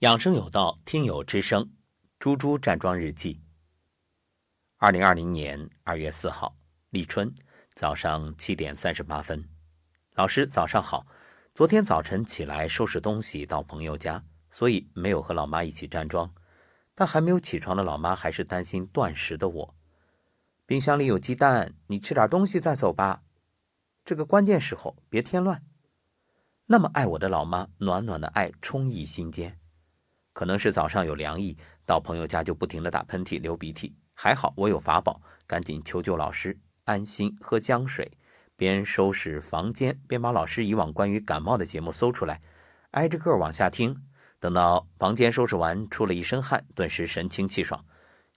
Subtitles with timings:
[0.00, 1.72] 养生有道，听友之声，
[2.18, 3.40] 猪猪站桩日记。
[4.76, 6.54] 二零二零年二月四号，
[6.90, 7.34] 立春，
[7.72, 9.48] 早上七点三十八分。
[10.12, 11.06] 老师早上好。
[11.54, 16.34] 昨天早晨起来收拾东西到朋友家，所以没有和老妈一起站桩。
[16.94, 19.74] 但还没有起床的老妈还是担心断食的我。
[20.66, 23.22] 冰箱里有鸡蛋，你吃点东西再走吧。
[24.04, 25.64] 这个关键时候别添乱。
[26.66, 29.58] 那么爱我的老妈，暖暖的爱充溢心间。
[30.36, 31.56] 可能是早上有凉意，
[31.86, 33.96] 到朋友家就不停的打喷嚏、流鼻涕。
[34.12, 38.12] 还好我有法宝，赶紧求救老师，安心喝姜水，
[38.54, 42.42] 边收拾房间边把老师以往关于感冒的节目搜出来，
[42.90, 44.02] 挨着个往下听。
[44.38, 47.82] 等到房间收拾完，出了一身汗，顿时神清气爽。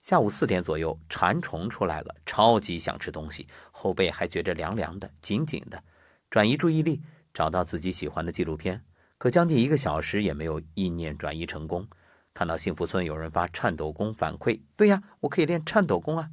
[0.00, 5.84] 下午四点左右，馋虫出来了，超级想吃东西，后背还觉着凉凉的、紧紧的。
[6.30, 7.02] 转移注意力，
[7.34, 8.86] 找到自己喜欢的纪录片。
[9.20, 11.86] 可将近一个小时也没有意念转移成功。
[12.32, 16.30] 看到幸福村有人发颤抖功反馈，对呀，我可以练颤抖功啊，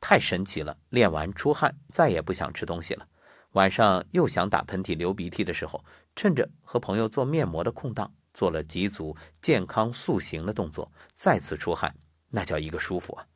[0.00, 0.78] 太神奇了！
[0.88, 3.08] 练完出汗，再也不想吃东西了。
[3.54, 11.96] 晚上又想打喷嚏、流鼻涕的时候，趁着和朋友做面膜的空档，做了几组健康塑形的动作，再次出汗，
[12.30, 13.26] 那叫一个舒服啊！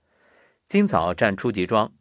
[0.68, 1.92] 今早站初级桩，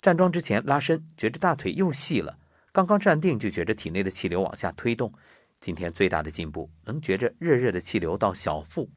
[0.00, 2.38] 站桩之前拉伸，觉着大腿又细了。
[2.70, 5.12] 刚刚站定，就觉着体内的气流往下推动。
[5.60, 8.90] 今天最大的进步，能觉着热热的气流到小腹。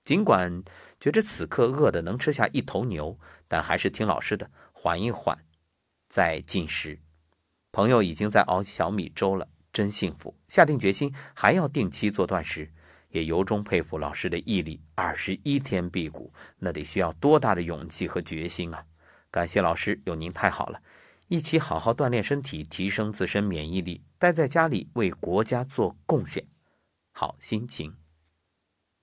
[0.00, 0.62] 尽管
[0.98, 5.38] 觉着此刻饿的能吃下一头牛，但还是听老师的，缓一缓，
[6.08, 6.98] 再进食。
[7.70, 10.34] 朋友已经在熬小米粥了，真幸福。
[10.48, 12.72] 下定决心还要定期做断食，
[13.10, 14.80] 也由衷佩服老师的毅力。
[14.94, 18.86] 二十一天辟谷，那得需要多大的勇气和决心啊！
[19.30, 20.80] 感谢老师，有您太好了。
[21.28, 26.48] 一起好好锻炼身体，提升自身免疫力，待在家里为国家做贡献，
[27.12, 27.97] 好心情。